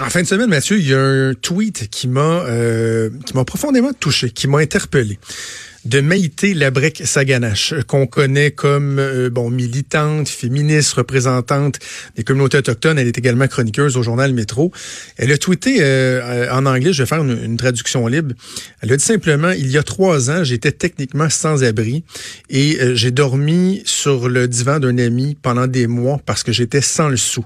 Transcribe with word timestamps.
En 0.00 0.10
fin 0.10 0.20
de 0.20 0.26
semaine, 0.26 0.50
Mathieu, 0.50 0.78
il 0.78 0.88
y 0.88 0.94
a 0.94 1.00
un 1.00 1.34
tweet 1.34 1.88
qui 1.90 2.06
m'a 2.06 2.44
euh, 2.44 3.08
qui 3.24 3.34
m'a 3.34 3.44
profondément 3.44 3.92
touché, 3.94 4.30
qui 4.30 4.46
m'a 4.46 4.58
interpellé 4.58 5.18
de 5.86 6.00
Maïté 6.00 6.52
Labrec-Saganache, 6.52 7.74
qu'on 7.86 8.08
connaît 8.08 8.50
comme 8.50 8.98
euh, 8.98 9.30
bon 9.30 9.50
militante, 9.50 10.28
féministe, 10.28 10.94
représentante 10.94 11.78
des 12.16 12.24
communautés 12.24 12.58
autochtones. 12.58 12.98
Elle 12.98 13.06
est 13.06 13.18
également 13.18 13.46
chroniqueuse 13.46 13.96
au 13.96 14.02
journal 14.02 14.32
Métro. 14.32 14.72
Elle 15.16 15.30
a 15.30 15.38
tweeté 15.38 15.76
euh, 15.80 16.52
en 16.52 16.66
anglais, 16.66 16.92
je 16.92 17.02
vais 17.02 17.06
faire 17.06 17.22
une, 17.22 17.38
une, 17.40 17.56
traduction 17.56 18.06
libre. 18.08 18.34
Elle 18.80 18.92
a 18.92 18.96
dit 18.96 19.04
simplement, 19.04 19.50
il 19.50 19.70
y 19.70 19.78
a 19.78 19.84
trois 19.84 20.28
ans, 20.30 20.42
j'étais 20.42 20.72
techniquement 20.72 21.30
sans 21.30 21.62
abri 21.62 22.02
et 22.50 22.78
euh, 22.80 22.94
j'ai 22.96 23.12
dormi 23.12 23.82
sur 23.84 24.28
le 24.28 24.48
divan 24.48 24.80
d'un 24.80 24.98
ami 24.98 25.36
pendant 25.40 25.68
des 25.68 25.86
mois 25.86 26.20
parce 26.26 26.42
que 26.42 26.50
j'étais 26.50 26.80
sans 26.80 27.08
le 27.08 27.16
sou. 27.16 27.44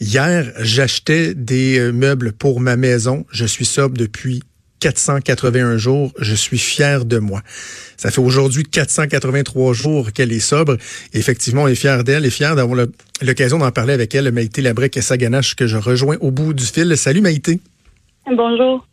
Hier, 0.00 0.52
j'achetais 0.58 1.34
des 1.34 1.92
meubles 1.92 2.32
pour 2.32 2.60
ma 2.60 2.76
maison. 2.76 3.26
Je 3.30 3.44
suis 3.44 3.66
sobre 3.66 3.96
depuis 3.96 4.42
481 4.84 5.78
jours. 5.78 6.12
Je 6.18 6.34
suis 6.34 6.58
fier 6.58 7.06
de 7.06 7.18
moi. 7.18 7.40
Ça 7.96 8.10
fait 8.10 8.20
aujourd'hui 8.20 8.64
483 8.64 9.72
jours 9.72 10.12
qu'elle 10.12 10.30
est 10.30 10.40
sobre. 10.40 10.76
effectivement, 11.14 11.62
on 11.62 11.68
est 11.68 11.74
fier 11.74 12.04
d'elle 12.04 12.26
et 12.26 12.30
fier 12.30 12.54
d'avoir 12.54 12.86
l'occasion 13.22 13.56
d'en 13.56 13.70
parler 13.70 13.94
avec 13.94 14.14
elle, 14.14 14.30
Maïté 14.30 14.60
Labrec 14.60 14.94
et 14.98 15.00
Saganache, 15.00 15.56
que 15.56 15.66
je 15.66 15.78
rejoins 15.78 16.18
au 16.20 16.30
bout 16.30 16.52
du 16.52 16.64
fil. 16.64 16.94
Salut 16.98 17.22
Maïté. 17.22 17.60
Bonjour. 18.26 18.86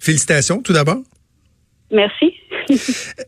Félicitations 0.00 0.62
tout 0.62 0.72
d'abord. 0.72 0.98
Merci. 1.92 2.34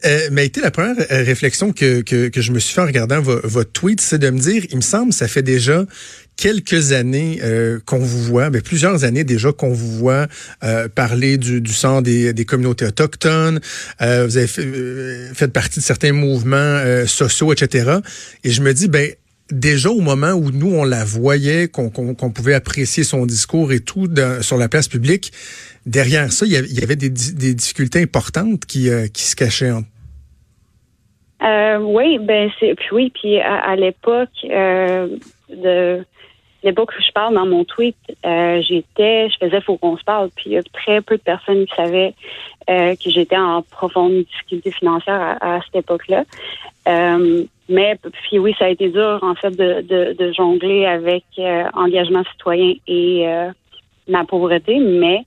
Euh, 0.05 0.31
Maïté, 0.31 0.61
la 0.61 0.71
première 0.71 0.97
euh, 0.99 1.23
réflexion 1.25 1.73
que, 1.73 2.01
que, 2.03 2.29
que, 2.29 2.41
je 2.41 2.53
me 2.53 2.59
suis 2.59 2.75
fait 2.75 2.81
en 2.81 2.87
regardant 2.87 3.21
votre 3.21 3.73
tweet, 3.73 4.01
c'est 4.01 4.19
de 4.19 4.31
me 4.31 4.39
dire, 4.39 4.65
il 4.71 4.77
me 4.77 4.83
semble, 4.83 5.13
ça 5.13 5.29
fait 5.29 5.43
déjà 5.43 5.85
quelques 6.37 6.93
années 6.93 7.41
euh, 7.43 7.79
qu'on 7.85 7.99
vous 7.99 8.23
voit, 8.23 8.51
mais 8.51 8.61
plusieurs 8.61 9.05
années 9.05 9.25
déjà 9.25 9.53
qu'on 9.53 9.73
vous 9.73 9.99
voit 9.99 10.27
euh, 10.65 10.89
parler 10.89 11.37
du, 11.37 11.61
du 11.61 11.73
sang 11.73 12.03
des, 12.03 12.33
des 12.33 12.45
communautés 12.45 12.87
autochtones. 12.87 13.61
Euh, 14.01 14.27
vous 14.27 14.37
avez 14.37 14.47
fait, 14.47 14.67
fait, 15.35 15.49
partie 15.49 15.79
de 15.79 15.85
certains 15.85 16.13
mouvements 16.13 16.83
sociaux, 17.07 17.53
etc. 17.53 17.99
Et 18.45 18.51
je 18.51 18.63
me 18.63 18.73
dis, 18.73 18.89
ben 18.89 19.13
déjà 19.51 19.91
au 19.91 20.01
moment 20.01 20.33
où 20.33 20.51
nous 20.51 20.73
on 20.73 20.85
la 20.85 21.05
voyait, 21.05 21.69
qu'on 21.69 21.91
pouvait 21.91 22.55
apprécier 22.55 23.05
son 23.05 23.27
discours 23.27 23.73
et 23.73 23.81
tout 23.81 24.09
sur 24.41 24.57
la 24.57 24.69
place 24.69 24.89
publique, 24.89 25.33
derrière 25.87 26.33
ça, 26.33 26.47
il 26.47 26.53
y 26.53 26.83
avait, 26.83 26.97
des, 26.97 27.11
difficultés 27.11 28.01
importantes 28.01 28.65
qui, 28.67 28.89
qui 29.13 29.23
se 29.23 29.37
cachaient. 29.37 29.73
Euh, 31.43 31.79
oui, 31.79 32.19
ben 32.21 32.51
c'est 32.61 32.75
puis 32.77 32.89
oui, 32.93 33.13
puis 33.13 33.41
à, 33.41 33.57
à 33.57 33.77
l'époque 33.77 34.31
de 34.45 36.05
l'époque 36.63 36.93
où 36.99 37.03
je 37.03 37.13
parle 37.13 37.35
dans 37.35 37.47
mon 37.47 37.65
tweet, 37.65 37.97
euh, 38.25 38.63
j'étais, 38.63 39.29
je 39.31 39.37
faisais 39.39 39.61
faut 39.61 39.77
qu'on 39.77 39.97
se 39.97 40.05
parle, 40.05 40.31
puis 40.35 40.45
il 40.47 40.53
y 40.53 40.59
a 40.59 40.63
très 40.63 41.01
peu 41.01 41.17
de 41.17 41.23
personnes 41.23 41.67
qui 41.67 41.75
savaient 41.75 42.15
euh, 42.71 42.95
que 42.95 43.11
j'étais 43.11 43.37
en 43.37 43.63
profonde 43.63 44.25
difficulté 44.25 44.71
financière 44.71 45.39
à, 45.41 45.61
cette 45.65 45.77
époque-là. 45.77 46.25
Euh, 46.89 47.45
mais 47.69 47.97
puis 48.13 48.39
oui, 48.39 48.55
ça 48.59 48.67
a 48.67 48.69
été 48.69 48.89
dur 48.91 49.21
en 49.23 49.35
fait 49.35 49.51
de, 49.51 50.13
de, 50.13 50.33
jongler 50.33 50.85
avec 50.85 51.25
engagement 51.75 52.23
citoyen 52.33 52.75
et 52.87 53.27
ma 54.09 54.25
pauvreté, 54.25 54.79
mais 54.79 55.25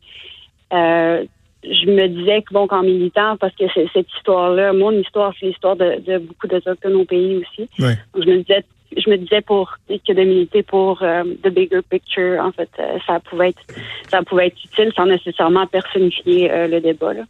je 0.72 1.90
me 1.90 2.08
disais 2.08 2.44
que 2.44 2.54
bon, 2.54 2.68
qu'en 2.68 2.84
militant, 2.84 3.38
parce 3.38 3.56
que 3.56 3.66
cette 3.74 4.12
histoire-là, 4.18 4.74
mon 4.74 4.92
histoire, 4.92 5.34
c'est 5.40 5.48
l'histoire 5.48 5.76
de, 5.76 6.00
de 6.06 6.20
beaucoup 6.20 6.48
d'Autochtones 6.48 6.96
au 6.96 7.06
pays 7.06 7.38
aussi. 7.38 7.70
je 7.80 8.30
me 8.30 8.38
disais 8.38 8.64
je 8.98 9.10
me 9.10 9.18
disais 9.18 9.42
pour 9.42 9.78
que 9.88 10.14
de 10.14 10.22
militer 10.24 10.64
pour 10.64 11.02
euh, 11.04 11.24
the 11.44 11.50
bigger 11.50 11.82
picture, 11.90 12.40
en 12.40 12.52
fait, 12.52 12.70
euh, 12.80 12.98
ça 13.06 13.20
pouvait 13.20 13.50
être 13.50 13.62
ça 14.10 14.22
pouvait 14.24 14.48
être 14.48 14.58
utile 14.64 14.92
sans 14.96 15.06
nécessairement 15.06 15.68
personnifier 15.68 16.52
euh, 16.52 16.68
le 16.68 16.82
débat. 16.82 17.14
Là. 17.14 17.24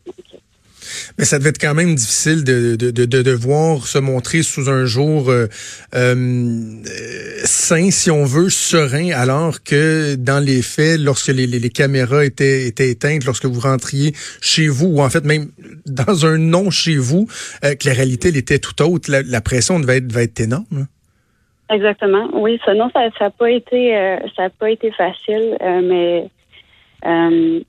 mais 1.17 1.25
ça 1.25 1.39
devait 1.39 1.49
être 1.49 1.59
quand 1.59 1.73
même 1.73 1.95
difficile 1.95 2.44
de, 2.44 2.75
de, 2.75 2.91
de, 2.91 3.05
de 3.05 3.22
devoir 3.22 3.88
se 3.88 3.97
montrer 3.97 4.44
sous 4.44 4.69
un 4.69 4.85
jour 4.85 5.31
sain, 7.44 7.91
si 7.91 8.11
on 8.11 8.25
veut, 8.25 8.50
serein, 8.50 9.11
alors 9.11 9.63
que 9.63 10.16
dans 10.16 10.44
les 10.44 10.61
faits, 10.61 11.00
lorsque 11.00 11.29
les, 11.29 11.47
les, 11.47 11.69
caméras 11.69 12.25
étaient, 12.25 12.67
étaient 12.67 12.90
éteintes, 12.90 13.25
lorsque 13.25 13.45
vous 13.45 13.59
rentriez 13.59 14.13
chez 14.41 14.67
vous, 14.67 14.88
ou 14.88 15.01
en 15.01 15.09
fait 15.09 15.23
même 15.23 15.50
dans 15.85 16.25
un 16.25 16.38
non 16.38 16.69
chez 16.69 16.97
vous, 16.97 17.28
que 17.61 17.88
la 17.88 17.94
réalité 17.94 18.29
elle 18.29 18.38
était 18.38 18.59
tout 18.59 18.79
autre, 18.81 19.09
la, 19.09 19.23
la 19.23 19.41
pression 19.41 19.79
devait 19.79 19.97
être, 19.97 20.07
devait 20.07 20.23
être 20.25 20.40
énorme. 20.40 20.88
Exactement. 21.70 22.30
Oui, 22.34 22.59
ça, 22.64 22.74
non, 22.74 22.90
ça 22.94 23.09
n'a 23.20 23.30
pas 23.31 23.50
été 23.50 23.98
euh, 23.98 24.18
ça 24.36 24.46
a 24.46 24.50
pas 24.50 24.70
été 24.70 24.92
facile, 24.92 25.58
euh, 25.62 25.81
mais 25.81 26.30
euh, 27.06 27.59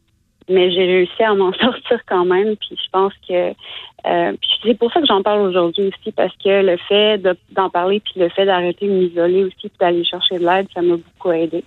mais 0.48 0.70
j'ai 0.70 0.84
réussi 0.84 1.22
à 1.22 1.34
m'en 1.34 1.52
sortir 1.60 2.00
quand 2.06 2.26
même. 2.26 2.56
Puis 2.56 2.76
je 2.76 2.90
pense 2.92 3.12
que 3.26 3.52
puis 4.04 4.50
c'est 4.62 4.78
pour 4.78 4.92
ça 4.92 5.00
que 5.00 5.06
j'en 5.06 5.22
parle 5.22 5.40
aujourd'hui 5.40 5.88
aussi, 5.88 6.12
parce 6.12 6.32
que 6.36 6.62
le 6.62 6.76
fait 6.76 7.20
d'en 7.50 7.70
parler, 7.70 8.00
puis 8.00 8.20
le 8.20 8.28
fait 8.28 8.44
d'arrêter 8.44 8.86
de 8.86 8.92
m'isoler 8.92 9.44
aussi, 9.44 9.68
puis 9.68 9.78
d'aller 9.80 10.04
chercher 10.04 10.38
de 10.38 10.44
l'aide, 10.44 10.68
ça 10.72 10.82
m'a 10.82 10.96
beaucoup 10.96 11.32
aidé. 11.32 11.64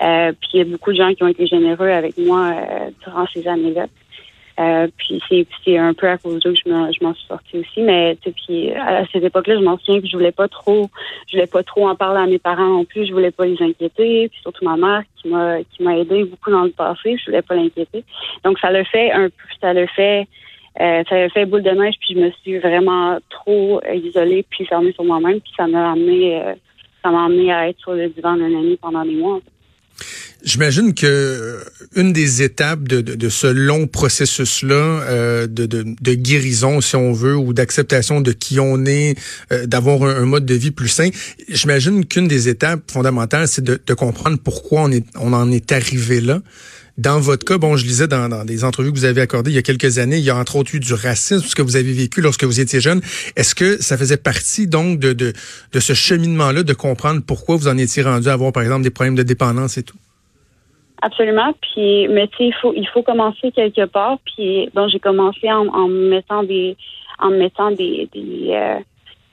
puis 0.00 0.50
il 0.54 0.58
y 0.58 0.60
a 0.62 0.64
beaucoup 0.64 0.90
de 0.90 0.96
gens 0.96 1.14
qui 1.14 1.22
ont 1.22 1.28
été 1.28 1.46
généreux 1.46 1.90
avec 1.90 2.18
moi 2.18 2.54
durant 3.04 3.26
ces 3.32 3.46
années-là. 3.46 3.86
Euh, 4.60 4.88
puis 4.96 5.22
c'est 5.64 5.78
un 5.78 5.94
peu 5.94 6.08
à 6.08 6.18
cause 6.18 6.40
d'eux 6.40 6.52
que 6.52 6.58
je 6.64 6.70
m'en 6.70 7.14
suis 7.14 7.26
sortie 7.26 7.58
aussi. 7.58 7.80
Mais 7.80 8.16
puis 8.46 8.72
à 8.72 9.06
cette 9.10 9.24
époque-là, 9.24 9.56
je 9.56 9.64
m'en 9.64 9.78
souviens 9.78 10.00
que 10.00 10.06
je 10.06 10.16
voulais 10.16 10.32
pas 10.32 10.48
trop, 10.48 10.90
je 11.28 11.36
voulais 11.36 11.46
pas 11.46 11.62
trop 11.62 11.88
en 11.88 11.94
parler 11.94 12.20
à 12.20 12.26
mes 12.26 12.38
parents 12.38 12.66
non 12.66 12.84
plus. 12.84 13.06
Je 13.06 13.12
voulais 13.12 13.30
pas 13.30 13.46
les 13.46 13.60
inquiéter. 13.62 14.28
Puis 14.28 14.40
surtout 14.42 14.64
ma 14.64 14.76
mère 14.76 15.02
qui 15.16 15.28
m'a 15.28 15.62
qui 15.62 15.82
m'a 15.82 15.96
aidé 15.96 16.24
beaucoup 16.24 16.50
dans 16.50 16.64
le 16.64 16.70
passé, 16.70 17.16
je 17.16 17.26
voulais 17.26 17.42
pas 17.42 17.54
l'inquiéter. 17.54 18.04
Donc 18.44 18.58
ça 18.58 18.70
le 18.70 18.84
fait 18.84 19.10
un 19.12 19.28
peu, 19.30 19.44
ça 19.60 19.72
le 19.72 19.86
fait. 19.86 20.26
Euh, 20.80 21.02
ça 21.08 21.16
a 21.16 21.28
fait 21.30 21.46
boule 21.46 21.62
de 21.62 21.70
neige, 21.70 21.94
puis 22.00 22.14
je 22.14 22.20
me 22.20 22.30
suis 22.30 22.58
vraiment 22.58 23.18
trop 23.28 23.80
isolée, 23.92 24.44
puis 24.48 24.64
fermée 24.66 24.92
sur 24.92 25.04
moi-même, 25.04 25.40
puis 25.40 25.52
ça 25.56 25.66
m'a 25.66 25.92
amené, 25.92 26.40
euh, 26.40 26.54
ça 27.02 27.10
m'a 27.10 27.24
amené 27.24 27.52
à 27.52 27.68
être 27.68 27.80
sur 27.80 27.92
le 27.92 28.08
divan 28.08 28.36
d'un 28.36 28.46
ami 28.46 28.78
pendant 28.80 29.04
des 29.04 29.16
mois. 29.16 29.40
J'imagine 30.42 30.94
que 30.94 31.06
euh, 31.06 31.64
une 31.96 32.12
des 32.12 32.42
étapes 32.42 32.88
de, 32.88 33.00
de, 33.02 33.14
de 33.14 33.28
ce 33.28 33.46
long 33.46 33.86
processus-là 33.86 34.74
euh, 34.74 35.46
de, 35.46 35.66
de, 35.66 36.14
guérison, 36.14 36.80
si 36.80 36.96
on 36.96 37.12
veut, 37.12 37.36
ou 37.36 37.52
d'acceptation 37.52 38.20
de 38.20 38.32
qui 38.32 38.58
on 38.58 38.86
est, 38.86 39.18
euh, 39.52 39.66
d'avoir 39.66 40.02
un, 40.02 40.24
mode 40.24 40.46
de 40.46 40.54
vie 40.54 40.70
plus 40.70 40.88
sain, 40.88 41.10
j'imagine 41.48 42.06
qu'une 42.06 42.26
des 42.26 42.48
étapes 42.48 42.90
fondamentales, 42.90 43.48
c'est 43.48 43.64
de, 43.64 43.78
comprendre 43.94 44.38
pourquoi 44.42 44.82
on, 44.82 44.90
est, 44.90 45.04
on 45.16 45.32
en 45.32 45.50
est 45.50 45.72
arrivé 45.72 46.20
là. 46.20 46.40
Dans 46.96 47.20
votre 47.20 47.44
cas, 47.44 47.58
bon, 47.58 47.76
je 47.76 47.84
lisais 47.84 48.08
dans, 48.08 48.28
dans, 48.28 48.44
des 48.44 48.64
entrevues 48.64 48.92
que 48.92 48.98
vous 48.98 49.04
avez 49.04 49.20
accordées 49.20 49.50
il 49.50 49.54
y 49.54 49.58
a 49.58 49.62
quelques 49.62 49.98
années, 49.98 50.18
il 50.18 50.24
y 50.24 50.30
a 50.30 50.36
entre 50.36 50.56
autres 50.56 50.74
eu 50.74 50.80
du 50.80 50.94
racisme, 50.94 51.44
ce 51.46 51.54
que 51.54 51.62
vous 51.62 51.76
avez 51.76 51.92
vécu 51.92 52.20
lorsque 52.20 52.44
vous 52.44 52.60
étiez 52.60 52.80
jeune. 52.80 53.00
Est-ce 53.36 53.54
que 53.54 53.82
ça 53.82 53.98
faisait 53.98 54.16
partie 54.16 54.66
donc 54.66 54.98
de, 54.98 55.12
de, 55.12 55.32
de 55.72 55.80
ce 55.80 55.92
cheminement-là, 55.92 56.62
de 56.62 56.72
comprendre 56.72 57.22
pourquoi 57.26 57.56
vous 57.56 57.68
en 57.68 57.76
étiez 57.78 58.02
rendu 58.02 58.28
à 58.28 58.32
avoir, 58.32 58.52
par 58.52 58.62
exemple, 58.62 58.84
des 58.84 58.90
problèmes 58.90 59.16
de 59.16 59.22
dépendance 59.22 59.76
et 59.76 59.82
tout? 59.82 59.96
Absolument. 61.02 61.52
Puis, 61.60 62.08
mais 62.08 62.28
tu 62.28 62.36
sais, 62.36 62.46
il 62.46 62.54
faut, 62.54 62.72
il 62.74 62.86
faut 62.88 63.02
commencer 63.02 63.50
quelque 63.52 63.86
part. 63.86 64.18
Puis, 64.24 64.68
bon, 64.74 64.88
j'ai 64.88 65.00
commencé 65.00 65.50
en, 65.50 65.66
en 65.68 65.88
mettant 65.88 66.42
des, 66.42 66.76
en 67.18 67.30
mettant 67.30 67.70
des, 67.70 68.08
des, 68.12 68.50
euh, 68.50 68.78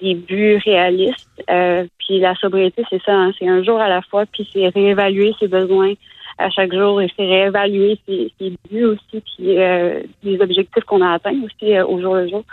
des 0.02 0.16
buts 0.16 0.60
réalistes. 0.64 1.30
Euh, 1.50 1.86
puis, 2.00 2.20
la 2.20 2.36
sobriété, 2.36 2.84
c'est 2.90 3.02
ça. 3.04 3.14
Hein, 3.14 3.32
c'est 3.38 3.48
un 3.48 3.64
jour 3.64 3.80
à 3.80 3.90
la 3.90 4.02
fois. 4.02 4.26
Puis, 4.26 4.50
c'est 4.54 4.70
réévaluer 4.70 5.34
ses 5.40 5.48
besoins 5.48 5.94
à 6.38 6.50
chaque 6.50 6.74
jour 6.74 7.02
et 7.02 7.12
c'est 7.18 7.26
réévaluer 7.26 8.00
ses, 8.08 8.32
ses, 8.40 8.54
buts 8.70 8.86
aussi. 8.86 9.22
Puis, 9.36 9.60
euh, 9.60 10.02
les 10.24 10.40
objectifs 10.40 10.84
qu'on 10.86 11.02
a 11.02 11.14
atteints 11.14 11.42
aussi 11.44 11.76
euh, 11.76 11.86
au 11.86 12.00
jour 12.00 12.16
le 12.16 12.30
jour. 12.30 12.44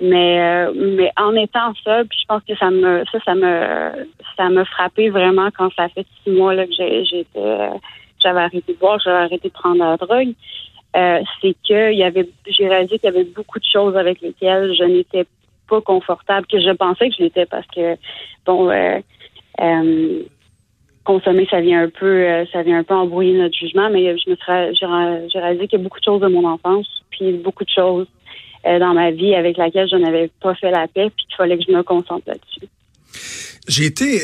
Mais, 0.00 0.40
euh, 0.40 0.72
mais 0.74 1.10
en 1.16 1.34
étant 1.34 1.72
ça, 1.84 2.02
puis 2.08 2.18
je 2.20 2.26
pense 2.26 2.42
que 2.48 2.56
ça 2.56 2.70
me, 2.70 3.04
ça, 3.12 3.18
ça 3.24 3.34
me, 3.34 4.08
ça 4.36 4.48
me 4.48 4.64
frappé 4.64 5.08
vraiment 5.08 5.48
quand 5.56 5.70
ça 5.74 5.88
fait 5.88 6.06
six 6.24 6.30
mois 6.30 6.54
là 6.54 6.66
que 6.66 6.72
j'étais 6.72 7.70
j'avais 8.26 8.40
arrêté 8.40 8.72
de 8.72 8.78
boire, 8.78 8.98
j'avais 8.98 9.24
arrêté 9.24 9.48
de 9.48 9.52
prendre 9.52 9.78
la 9.78 9.96
drogue, 9.96 10.34
euh, 10.96 11.20
c'est 11.40 11.54
que 11.68 11.92
il 11.92 11.98
y 11.98 12.02
avait, 12.02 12.28
j'ai 12.48 12.68
réalisé 12.68 12.98
qu'il 12.98 13.10
y 13.10 13.14
avait 13.14 13.24
beaucoup 13.24 13.58
de 13.58 13.64
choses 13.70 13.96
avec 13.96 14.20
lesquelles 14.20 14.74
je 14.74 14.84
n'étais 14.84 15.26
pas 15.68 15.80
confortable, 15.80 16.46
que 16.46 16.58
je 16.58 16.70
pensais 16.70 17.08
que 17.08 17.16
je 17.16 17.22
l'étais 17.22 17.46
parce 17.46 17.66
que 17.68 17.96
bon, 18.44 18.70
euh, 18.70 18.98
euh, 19.60 20.22
consommer, 21.04 21.46
ça 21.50 21.60
vient 21.60 21.82
un 21.82 21.90
peu, 21.90 22.46
ça 22.52 22.62
vient 22.62 22.78
un 22.78 22.82
peu 22.82 22.94
embrouiller 22.94 23.38
notre 23.38 23.56
jugement, 23.56 23.90
mais 23.90 24.16
je 24.16 24.30
me 24.30 24.36
j'ai 25.30 25.38
réalisé 25.38 25.68
qu'il 25.68 25.78
y 25.78 25.82
a 25.82 25.84
beaucoup 25.84 26.00
de 26.00 26.04
choses 26.04 26.20
de 26.20 26.28
mon 26.28 26.48
enfance, 26.48 26.88
puis 27.10 27.32
beaucoup 27.32 27.64
de 27.64 27.70
choses 27.70 28.06
dans 28.64 28.94
ma 28.94 29.12
vie 29.12 29.34
avec 29.34 29.58
laquelle 29.58 29.88
je 29.88 29.94
n'avais 29.94 30.28
pas 30.42 30.54
fait 30.56 30.72
la 30.72 30.88
paix, 30.88 31.10
puis 31.16 31.26
qu'il 31.26 31.36
fallait 31.36 31.56
que 31.56 31.64
je 31.68 31.72
me 31.72 31.84
concentre 31.84 32.26
là-dessus. 32.26 32.68
J'ai 33.68 33.86
été 33.86 34.20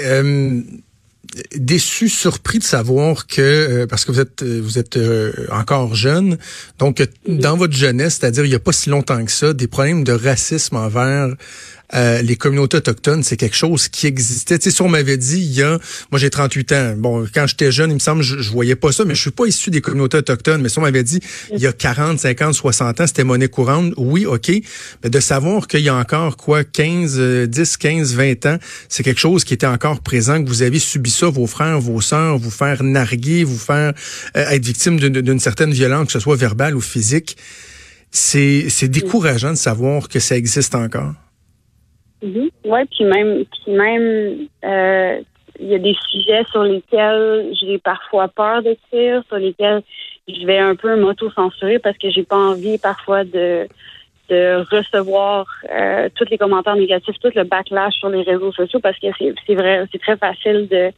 déçu, 1.55 2.09
surpris 2.09 2.59
de 2.59 2.65
savoir 2.65 3.27
que 3.27 3.41
euh, 3.41 3.87
parce 3.87 4.05
que 4.05 4.13
vous 4.13 4.21
êtes 4.21 4.43
euh, 4.43 4.61
vous 4.63 4.79
êtes 4.79 4.97
euh, 4.97 5.33
encore 5.51 5.95
jeune, 5.95 6.39
donc 6.79 7.03
dans 7.27 7.57
votre 7.57 7.75
jeunesse, 7.75 8.19
c'est-à-dire 8.21 8.45
il 8.45 8.51
n'y 8.51 8.55
a 8.55 8.61
pas 8.61 8.73
si 8.73 8.91
longtemps 8.91 9.25
que 9.25 9.31
ça, 9.31 9.53
des 9.53 9.67
problèmes 9.67 10.05
de 10.05 10.13
racisme 10.13 10.77
envers 10.77 11.29
euh, 11.95 12.23
les 12.23 12.37
communautés 12.37 12.79
autochtones, 12.79 13.23
c'est 13.23 13.37
quelque 13.37 13.57
chose 13.57 13.89
qui 13.89 14.07
existait. 14.07 14.59
Tu 14.59 14.71
sais, 14.71 14.77
si 14.77 14.83
on 14.83 14.89
m'avait 14.89 15.17
dit, 15.17 15.41
il 15.41 15.53
y 15.53 15.63
a, 15.63 15.79
moi 16.11 16.19
j'ai 16.19 16.31
38 16.31 16.73
ans, 16.73 16.95
bon, 16.97 17.27
quand 17.33 17.47
j'étais 17.47 17.73
jeune, 17.73 17.91
il 17.91 17.95
me 17.95 17.99
semble, 18.01 18.23
je, 18.23 18.41
je 18.41 18.51
voyais 18.51 18.77
pas 18.77 18.93
ça, 18.93 19.05
mais 19.05 19.15
je 19.15 19.21
suis 19.21 19.31
pas 19.31 19.47
issu 19.47 19.71
des 19.71 19.81
communautés 19.81 20.19
autochtones, 20.19 20.63
mais 20.63 20.69
si 20.69 20.79
on 20.79 20.83
m'avait 20.83 21.05
dit, 21.05 21.21
il 21.53 21.61
y 21.61 21.67
a 21.67 21.73
40, 21.73 22.19
50, 22.19 22.55
60 22.55 23.01
ans, 23.01 23.07
c'était 23.07 23.25
monnaie 23.25 23.49
courante, 23.49 23.93
oui, 23.97 24.27
OK, 24.27 24.51
mais 25.03 25.11
de 25.11 25.21
savoir 25.21 25.67
qu'il 25.67 25.81
y 25.81 25.89
a 25.89 25.95
encore, 25.95 26.37
quoi, 26.37 26.65
15, 26.65 27.49
10, 27.49 27.77
15, 27.77 28.15
20 28.15 28.47
ans, 28.47 28.59
c'est 28.89 29.03
quelque 29.03 29.21
chose 29.21 29.45
qui 29.45 29.55
était 29.55 29.67
encore 29.67 30.01
présent, 30.01 30.43
que 30.43 30.49
vous 30.49 30.63
avez 30.63 30.79
subi 30.79 31.11
ça, 31.11 31.29
vos 31.29 31.47
frères, 31.47 31.81
vos 31.81 32.01
sœurs, 32.01 32.39
vous 32.39 32.51
faire 32.51 32.83
narguer, 32.83 33.45
vous 33.45 33.59
faire 33.59 33.93
euh, 34.37 34.51
être 34.51 34.65
victime 34.65 34.99
d'une 34.99 35.41
certaine 35.41 35.73
violence, 35.73 36.07
que 36.07 36.13
ce 36.13 36.21
soit 36.21 36.37
verbale 36.37 36.77
ou 36.77 36.81
physique. 36.81 37.37
C'est 38.11 38.89
décourageant 38.89 39.53
de 39.53 39.57
savoir 39.57 40.09
que 40.09 40.21
ça 40.21 40.37
existe 40.37 40.75
encore. 40.75 41.15
Oui, 42.23 42.81
puis 42.91 43.05
même, 43.05 43.45
puis 43.45 43.73
même 43.73 44.49
euh, 44.65 45.21
il 45.61 45.69
y 45.69 45.75
a 45.75 45.79
des 45.79 45.97
sujets 46.11 46.45
sur 46.51 46.63
lesquels 46.63 47.53
j'ai 47.61 47.79
parfois 47.79 48.29
peur 48.29 48.63
d'écrire, 48.63 49.23
sur 49.29 49.37
lesquels 49.37 49.83
je 50.29 50.47
vais 50.47 50.59
un 50.59 50.77
peu 50.77 50.97
m'auto-censurer 50.97 51.79
parce 51.79 51.99
que 51.99 52.11
j'ai 52.11 52.23
pas 52.23 52.37
envie 52.37 52.79
parfois 52.79 53.25
de 53.25 53.67
de 54.29 54.65
recevoir 54.71 55.47
euh, 55.71 56.09
tous 56.15 56.25
les 56.31 56.39
commentaires 56.39 56.77
négatifs, 56.77 57.19
tout 57.21 57.31
le 57.35 57.45
backlash 57.45 57.95
sur 57.95 58.09
les 58.09 58.23
réseaux 58.23 58.53
sociaux 58.53 58.81
parce 58.81 58.99
que 58.99 59.09
c'est 59.47 59.55
vrai, 59.55 59.85
c'est 59.91 60.01
très 60.01 60.17
facile 60.17 60.69
de 60.69 60.91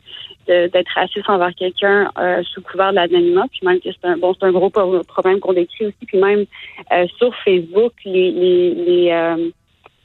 d'être 0.47 0.91
raciste 0.95 1.31
envers 1.31 1.55
quelqu'un 1.55 2.11
euh, 2.19 2.43
sous 2.43 2.61
couvert 2.61 2.91
de 2.91 2.97
l'anonymat, 2.97 3.47
puis 3.51 3.61
même 3.63 3.81
que 3.81 3.89
c'est 3.91 4.07
un 4.07 4.19
bon 4.19 4.35
c'est 4.39 4.45
un 4.45 4.53
gros 4.53 4.69
problème 4.69 5.41
qu'on 5.41 5.55
décrit 5.55 5.87
aussi, 5.87 6.05
puis 6.07 6.19
même 6.19 6.45
euh, 6.93 7.07
sur 7.17 7.35
Facebook 7.37 7.95
les 8.05 8.31
les 8.31 8.75
les, 8.75 9.53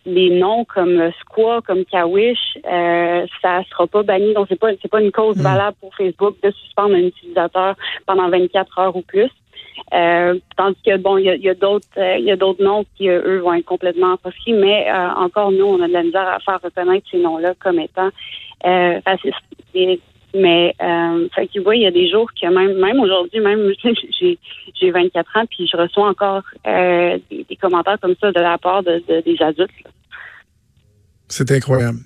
les 0.06 0.30
noms 0.30 0.66
comme 0.66 1.12
Squaw, 1.22 1.62
comme 1.62 1.86
Kawish, 1.86 2.57
euh, 2.66 3.25
ça 3.42 3.63
sera 3.69 3.88
pas 3.88 4.04
banni. 4.04 4.34
Donc 4.34 4.48
c'est 4.50 4.60
pas 4.60 4.72
c'est 4.81 4.92
pas 4.92 5.01
une 5.01 5.12
cause 5.12 5.38
hmm. 5.38 5.42
valable 5.42 5.78
pour 5.80 5.94
Facebook 5.96 6.36
de 6.44 6.51
suspendre 6.51 6.96
un 6.96 7.04
utilisateur 7.07 7.75
pendant 8.06 8.30
24 8.30 8.80
heures 8.80 8.96
ou 8.96 9.01
plus. 9.01 9.30
Euh, 9.94 10.38
tandis 10.57 10.78
que 10.86 10.98
bon, 10.98 11.18
il 11.18 11.25
y 11.25 11.50
a, 11.50 11.54
d'autres, 11.54 11.88
euh, 11.98 12.18
il 12.18 12.25
y 12.25 12.31
a 12.31 12.36
d'autres 12.36 12.63
noms 12.63 12.86
qui 12.96 13.10
euh, 13.10 13.22
eux 13.25 13.40
vont 13.40 13.54
être 13.54 13.66
complètement 13.66 14.16
associés, 14.16 14.54
mais 14.54 14.92
encore 14.92 15.51
nous, 15.51 15.66
on 15.66 15.81
a 15.81 15.88
de 15.88 15.94
la 15.94 16.04
misère 16.04 16.28
à 16.28 16.40
faire 16.40 16.60
reconnaître 16.62 17.07
ces 17.10 17.18
noms-là 17.18 17.54
comme 17.60 17.80
étant 17.80 18.10
racistes. 18.63 19.36
Mais 20.34 20.76
fait 21.36 21.48
que, 21.48 21.60
vois, 21.62 21.76
il 21.76 21.84
y 21.84 21.88
a 21.88 21.92
des 21.92 22.10
jours 22.10 22.30
que 22.40 22.48
même 22.48 22.78
même 22.78 23.00
aujourd'hui, 23.00 23.40
même 23.40 23.74
j'ai 24.20 24.38
j'ai 24.80 24.92
24 24.92 25.38
ans, 25.38 25.46
puis 25.50 25.68
je 25.68 25.78
reçois 25.78 26.08
encore 26.08 26.44
des, 26.66 27.58
commentaires 27.60 28.00
comme 28.02 28.16
ça 28.22 28.31
de 28.31 28.40
la 28.40 28.58
part 28.58 28.84
de, 28.84 29.02
des 29.22 29.38
adultes. 29.42 29.72
C'est 31.28 31.52
incroyable. 31.52 32.00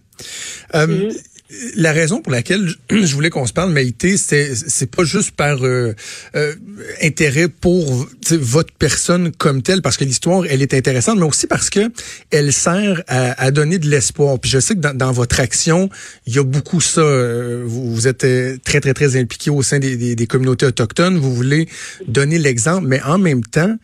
Mm-hmm 0.74 1.33
la 1.76 1.92
raison 1.92 2.22
pour 2.22 2.32
laquelle 2.32 2.74
je 2.90 3.14
voulais 3.14 3.30
qu'on 3.30 3.46
se 3.46 3.54
parle, 3.54 3.72
Maïté, 3.72 4.18
c'est 4.18 4.56
c'est 4.56 4.90
pas 4.90 5.04
juste 5.04 5.32
par 5.32 5.64
euh, 5.66 5.94
euh, 6.36 6.56
intérêt 7.02 7.48
pour 7.48 8.08
votre 8.32 8.74
personne 8.74 9.32
comme 9.32 9.62
telle, 9.62 9.82
parce 9.82 9.98
que 9.98 10.04
l'histoire 10.04 10.44
elle 10.50 10.62
est 10.62 10.74
intéressante, 10.74 11.18
mais 11.20 11.26
aussi 11.26 11.48
parce 11.48 11.70
que 11.70 11.92
elle 12.32 12.54
sert 12.54 13.04
à, 13.08 13.52
donner 13.52 13.78
de 13.78 13.90
l'espoir. 13.90 14.40
Puis 14.40 14.50
je 14.50 14.60
sais 14.60 14.76
que 14.76 14.80
dans, 14.80 15.12
votre 15.12 15.40
action, 15.40 15.90
il 16.26 16.34
y 16.34 16.40
a 16.40 16.44
beaucoup 16.44 16.82
ça. 16.82 17.02
Euh, 17.02 17.64
vous, 17.66 18.08
êtes 18.08 18.26
très 18.64 18.80
très 18.80 18.94
très 18.94 19.16
impliqué 19.16 19.50
au 19.50 19.62
sein 19.62 19.80
des, 19.80 20.16
des 20.16 20.28
communautés 20.28 20.66
autochtones. 20.66 21.18
Vous 21.18 21.34
voulez 21.34 21.68
donner 22.08 22.40
l'exemple, 22.40 22.88
mais 22.88 23.02
en 23.04 23.18
même 23.18 23.44
temps 23.44 23.78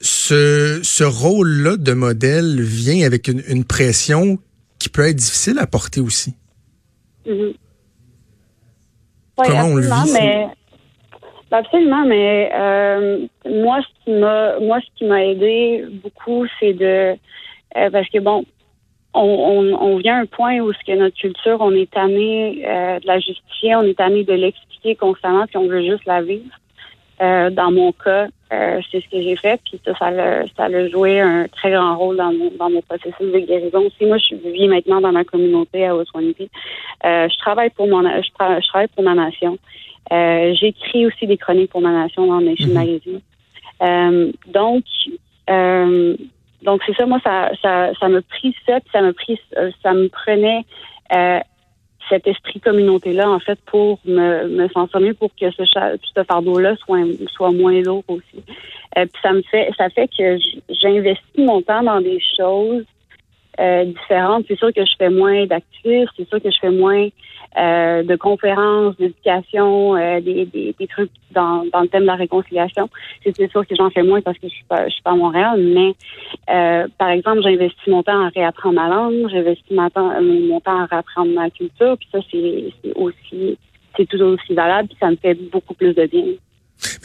ce, 0.00 0.80
ce 0.82 1.04
rôle-là 1.04 1.76
de 1.76 1.92
modèle 1.92 2.60
vient 2.60 3.04
avec 3.06 3.28
une, 3.28 3.42
une 3.48 3.64
pression 3.64 4.38
qui 4.78 4.88
peut 4.88 5.06
être 5.06 5.16
difficile 5.16 5.58
à 5.58 5.66
porter 5.66 6.00
aussi. 6.00 6.34
Mhm. 7.26 7.54
Comment 9.36 9.64
on 9.64 9.76
le 9.76 9.82
vit? 9.82 10.12
Mais, 10.12 10.48
absolument, 11.50 12.06
mais 12.06 12.50
euh, 12.54 13.26
moi, 13.44 13.80
ce 13.82 14.04
qui 14.04 14.10
m'a, 14.12 14.58
moi, 14.60 14.78
ce 14.80 14.98
qui 14.98 15.04
m'a 15.04 15.24
aidé 15.24 15.84
beaucoup, 16.02 16.46
c'est 16.58 16.72
de, 16.72 17.16
euh, 17.76 17.90
parce 17.90 18.08
que 18.08 18.18
bon, 18.18 18.44
on, 19.12 19.20
on, 19.20 19.74
on, 19.74 19.96
vient 19.98 20.16
à 20.16 20.20
un 20.20 20.26
point 20.26 20.58
où 20.60 20.72
ce 20.72 20.78
que 20.86 20.96
notre 20.96 21.16
culture, 21.16 21.58
on 21.60 21.72
est 21.72 21.90
tanné 21.90 22.64
euh, 22.66 22.98
de 23.00 23.06
la 23.06 23.18
justifier, 23.18 23.74
on 23.76 23.82
est 23.82 23.98
tanné 23.98 24.24
de 24.24 24.32
l'expliquer 24.32 24.94
constamment, 24.94 25.46
puis 25.46 25.56
on 25.58 25.66
veut 25.66 25.82
juste 25.82 26.04
la 26.06 26.22
vivre. 26.22 26.54
Euh, 27.20 27.50
dans 27.50 27.70
mon 27.70 27.92
cas, 27.92 28.26
euh, 28.52 28.80
c'est 28.90 29.00
ce 29.00 29.08
que 29.08 29.20
j'ai 29.20 29.34
fait, 29.34 29.60
puis 29.64 29.80
ça, 29.84 29.92
ça 29.98 30.06
a, 30.06 30.46
ça 30.56 30.64
a 30.64 30.88
joué 30.88 31.18
un 31.18 31.48
très 31.48 31.72
grand 31.72 31.96
rôle 31.96 32.16
dans 32.16 32.32
mon, 32.32 32.50
dans 32.56 32.70
mon 32.70 32.80
processus 32.82 33.32
de 33.32 33.38
guérison 33.40 33.80
aussi. 33.80 34.06
Moi, 34.06 34.18
je 34.18 34.36
vis 34.36 34.68
maintenant 34.68 35.00
dans 35.00 35.10
ma 35.10 35.24
communauté 35.24 35.84
à 35.84 35.96
Oswanipi. 35.96 36.48
Euh, 37.04 37.28
je 37.28 37.38
travaille 37.38 37.70
pour 37.70 37.88
mon, 37.88 38.02
je, 38.02 38.22
je 38.22 38.68
travaille 38.68 38.88
pour 38.94 39.02
ma 39.02 39.14
nation. 39.14 39.58
Euh, 40.12 40.54
J'écris 40.54 41.06
aussi 41.06 41.26
des 41.26 41.36
chroniques 41.36 41.70
pour 41.70 41.80
ma 41.80 41.90
nation 41.90 42.26
dans 42.26 42.40
Nation 42.40 42.68
mm 42.68 42.72
Magazine. 42.72 43.20
Euh, 43.82 44.32
donc, 44.46 44.84
euh, 45.50 46.16
donc 46.62 46.82
c'est 46.86 46.94
ça. 46.94 47.04
Moi, 47.04 47.18
ça, 47.24 47.50
ça, 47.60 47.90
ça 47.98 48.08
me 48.08 48.22
pris 48.22 48.54
ça, 48.64 48.78
puis 48.78 48.90
ça 48.92 49.02
me 49.02 49.12
pris, 49.12 49.40
ça 49.82 49.92
me 49.92 50.08
prenait 50.08 50.64
cet 52.08 52.26
esprit 52.26 52.60
communauté-là, 52.60 53.28
en 53.28 53.40
fait, 53.40 53.58
pour 53.66 53.98
me, 54.04 54.48
me 54.48 55.00
mieux 55.00 55.14
pour 55.14 55.30
que 55.34 55.50
ce, 55.50 55.64
ce 55.64 56.24
fardeau-là 56.24 56.76
soit, 56.76 57.00
soit 57.32 57.52
moins 57.52 57.80
lourd 57.82 58.04
aussi. 58.08 58.42
Euh, 58.96 59.06
puis 59.06 59.20
ça 59.22 59.32
me 59.32 59.42
fait, 59.42 59.70
ça 59.76 59.90
fait 59.90 60.08
que 60.08 60.38
j'investis 60.70 61.38
mon 61.38 61.62
temps 61.62 61.82
dans 61.82 62.00
des 62.00 62.20
choses 62.36 62.84
euh, 63.60 63.84
différentes. 63.84 64.44
C'est 64.48 64.58
sûr 64.58 64.72
que 64.72 64.84
je 64.84 64.92
fais 64.98 65.10
moins 65.10 65.46
d'activisme, 65.46 66.10
c'est 66.16 66.28
sûr 66.28 66.42
que 66.42 66.50
je 66.50 66.58
fais 66.60 66.70
moins 66.70 67.08
euh, 67.58 68.02
de 68.02 68.16
conférences, 68.16 68.96
d'éducation, 68.96 69.96
euh, 69.96 70.20
des, 70.20 70.44
des, 70.44 70.74
des, 70.78 70.86
trucs 70.86 71.10
dans, 71.30 71.64
dans 71.72 71.80
le 71.80 71.88
thème 71.88 72.02
de 72.02 72.06
la 72.06 72.16
réconciliation. 72.16 72.90
C'est 73.24 73.50
sûr 73.50 73.66
que 73.66 73.74
j'en 73.74 73.88
fais 73.88 74.02
moins 74.02 74.20
parce 74.20 74.36
que 74.38 74.48
je 74.48 74.54
suis 74.54 74.64
pas, 74.64 74.86
je 74.88 74.92
suis 74.92 75.02
pas 75.02 75.12
à 75.12 75.16
Montréal, 75.16 75.58
mais 75.58 75.94
euh, 76.50 76.86
par 76.98 77.08
exemple, 77.08 77.40
j'investis 77.42 77.86
mon 77.86 78.02
temps 78.02 78.26
à 78.26 78.28
réapprendre 78.28 78.74
ma 78.74 78.88
langue, 78.88 79.28
j'investis 79.30 79.70
mon 79.70 79.88
temps, 79.88 80.20
mon 80.20 80.60
temps 80.60 80.80
à 80.82 80.84
réapprendre 80.84 81.32
ma 81.32 81.48
culture, 81.48 81.96
puis 81.96 82.08
ça 82.12 82.18
c'est 82.30 82.72
aussi 82.94 83.56
c'est 83.96 84.06
toujours 84.06 84.34
aussi 84.34 84.52
valable, 84.52 84.88
puis 84.88 84.98
ça 85.00 85.10
me 85.10 85.16
fait 85.16 85.34
beaucoup 85.34 85.72
plus 85.72 85.94
de 85.94 86.04
bien. 86.04 86.24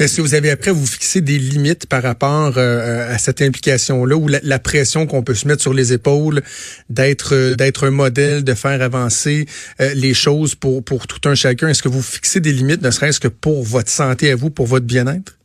Est-ce 0.01 0.17
que 0.17 0.23
vous 0.23 0.33
avez 0.33 0.49
après 0.49 0.71
vous 0.71 0.87
fixer 0.87 1.21
des 1.21 1.37
limites 1.37 1.87
par 1.87 2.01
rapport 2.01 2.57
euh, 2.57 3.13
à 3.13 3.19
cette 3.19 3.39
implication-là 3.39 4.15
ou 4.15 4.27
la, 4.27 4.57
pression 4.57 5.05
qu'on 5.05 5.21
peut 5.21 5.35
se 5.35 5.47
mettre 5.47 5.61
sur 5.61 5.75
les 5.75 5.93
épaules 5.93 6.41
d'être 6.89 7.35
euh, 7.35 7.53
d'être 7.53 7.85
un 7.85 7.91
modèle, 7.91 8.43
de 8.43 8.53
faire 8.55 8.81
avancer 8.81 9.45
euh, 9.79 9.93
les 9.93 10.15
choses 10.15 10.55
pour 10.55 10.83
pour 10.83 11.05
tout 11.05 11.21
un 11.29 11.35
chacun? 11.35 11.67
Est-ce 11.67 11.83
que 11.83 11.87
vous 11.87 12.01
fixez 12.01 12.39
des 12.39 12.51
limites, 12.51 12.81
ne 12.81 12.89
serait-ce 12.89 13.19
que 13.19 13.27
pour 13.27 13.61
votre 13.61 13.89
santé 13.89 14.31
à 14.31 14.35
vous, 14.35 14.49
pour 14.49 14.65
votre 14.65 14.87
bien-être? 14.87 15.37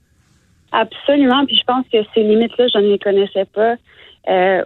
Absolument. 0.73 1.45
Puis 1.45 1.59
je 1.59 1.65
pense 1.65 1.85
que 1.93 1.99
ces 2.15 2.23
limites-là, 2.23 2.69
je 2.73 2.79
ne 2.79 2.93
les 2.93 2.99
connaissais 2.99 3.45
pas 3.53 3.77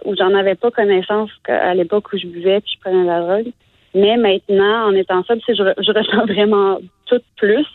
ou 0.05 0.15
j'en 0.17 0.33
avais 0.33 0.55
pas 0.55 0.71
connaissance 0.71 1.29
à 1.49 1.73
l'époque 1.75 2.13
où 2.13 2.17
je 2.17 2.27
buvais 2.27 2.61
puis 2.61 2.71
je 2.75 2.79
prenais 2.79 3.03
la 3.03 3.19
drogue. 3.19 3.51
Mais 3.93 4.15
maintenant, 4.15 4.87
en 4.87 4.95
étant 4.95 5.21
ça, 5.25 5.33
je, 5.35 5.53
je 5.53 5.91
ressens 5.91 6.25
vraiment 6.33 6.79
tout 7.07 7.21
plus. 7.35 7.67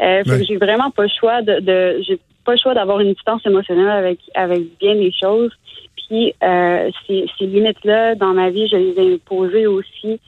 Euh, 0.00 0.22
J'ai 0.46 0.56
vraiment 0.56 0.90
pas 0.90 1.04
le 1.04 1.08
choix 1.08 1.42
de, 1.42 1.60
de 1.60 2.02
j'ai 2.02 2.18
pas 2.44 2.52
le 2.52 2.58
choix 2.58 2.74
d'avoir 2.74 3.00
une 3.00 3.12
distance 3.12 3.44
émotionnelle 3.46 3.90
avec 3.90 4.18
avec 4.34 4.78
bien 4.78 4.94
les 4.94 5.12
choses. 5.12 5.52
Puis 5.96 6.34
euh, 6.42 6.90
ces, 7.06 7.26
ces 7.38 7.46
limites-là 7.46 8.14
dans 8.14 8.32
ma 8.32 8.50
vie, 8.50 8.68
je 8.68 8.76
les 8.76 8.98
ai 8.98 9.14
imposées 9.14 9.66
aussi 9.66 10.18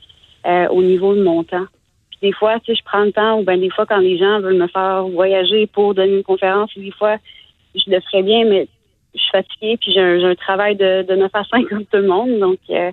euh, 0.45 0.67
au 0.69 0.81
niveau 0.81 1.15
de 1.15 1.23
mon 1.23 1.43
temps. 1.43 1.65
Puis 2.11 2.29
des 2.29 2.31
fois, 2.31 2.59
tu 2.59 2.67
sais, 2.67 2.79
je 2.79 2.83
prends 2.83 3.03
le 3.03 3.11
temps, 3.11 3.39
ou 3.39 3.43
ben 3.43 3.59
des 3.59 3.69
fois 3.69 3.85
quand 3.85 3.97
les 3.97 4.17
gens 4.17 4.39
veulent 4.39 4.57
me 4.57 4.67
faire 4.67 5.07
voyager 5.07 5.67
pour 5.67 5.93
donner 5.93 6.17
une 6.17 6.23
conférence, 6.23 6.71
des 6.75 6.91
fois 6.91 7.17
je 7.75 7.91
le 7.91 7.99
ferais 8.01 8.23
bien, 8.23 8.45
mais 8.45 8.67
je 9.13 9.19
suis 9.19 9.31
fatiguée, 9.31 9.77
puis 9.77 9.91
j'ai 9.93 10.01
un, 10.01 10.23
un, 10.23 10.35
travail 10.35 10.75
de, 10.75 11.03
de 11.03 11.15
9 11.15 11.29
à 11.33 11.43
5 11.43 11.67
comme 11.67 11.85
tout 11.85 11.97
le 11.97 12.07
monde. 12.07 12.39
Donc 12.39 12.59
euh, 12.69 12.91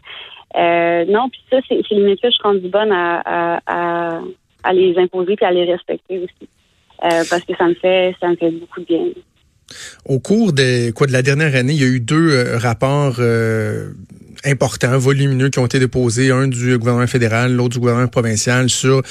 euh 0.56 1.04
non, 1.06 1.28
puis 1.28 1.40
ça, 1.50 1.58
c'est 1.68 1.82
limites-là, 1.90 2.30
je 2.30 2.34
suis 2.34 2.42
rendue 2.42 2.68
bonne 2.68 2.92
à, 2.92 3.22
à, 3.24 3.60
à, 3.66 4.20
à 4.64 4.72
les 4.72 4.98
imposer 4.98 5.36
puis 5.36 5.44
à 5.44 5.50
les 5.52 5.64
respecter 5.64 6.18
aussi. 6.18 6.48
Euh, 7.04 7.24
parce 7.28 7.42
que 7.44 7.52
ça 7.56 7.66
me 7.66 7.74
fait 7.74 8.14
ça 8.20 8.28
me 8.28 8.36
fait 8.36 8.50
beaucoup 8.50 8.80
de 8.80 8.86
bien. 8.86 9.06
Au 10.04 10.20
cours 10.20 10.52
de 10.52 10.90
quoi 10.92 11.06
de 11.06 11.12
la 11.12 11.22
dernière 11.22 11.54
année, 11.56 11.72
il 11.72 11.80
y 11.80 11.84
a 11.84 11.88
eu 11.88 12.00
deux 12.00 12.30
euh, 12.30 12.58
rapports 12.58 13.16
euh, 13.18 13.90
importants, 14.44 14.96
volumineux 14.98 15.48
qui 15.48 15.58
ont 15.58 15.66
été 15.66 15.80
déposés, 15.80 16.30
un 16.30 16.46
du 16.46 16.78
gouvernement 16.78 17.08
fédéral, 17.08 17.54
l'autre 17.54 17.70
du 17.70 17.78
gouvernement 17.80 18.08
provincial 18.08 18.68
sur 18.68 19.02